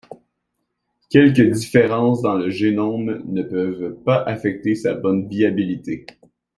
Quelques 1.11 1.51
différences 1.51 2.23
dans 2.23 2.33
le 2.33 2.49
génome 2.49 3.21
ne 3.23 3.43
peuvent 3.43 3.95
pas 4.03 4.23
affecter 4.23 4.73
sa 4.73 4.95
bonne 4.95 5.27
viabilité. 5.27 6.07